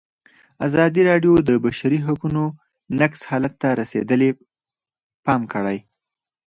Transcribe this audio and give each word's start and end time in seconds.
ازادي 0.67 1.01
راډیو 1.09 1.31
د 1.41 1.41
د 1.49 1.51
بشري 1.65 1.99
حقونو 2.07 2.43
نقض 2.99 3.21
حالت 3.29 3.53
ته 3.61 3.67
رسېدلي 3.79 4.29
پام 5.25 5.41
کړی. 5.53 5.77